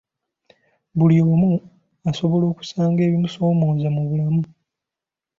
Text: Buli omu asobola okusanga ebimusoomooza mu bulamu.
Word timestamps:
Buli 0.97 1.15
omu 1.31 1.51
asobola 2.09 2.45
okusanga 2.51 2.99
ebimusoomooza 3.03 3.87
mu 3.95 4.01
bulamu. 4.09 4.43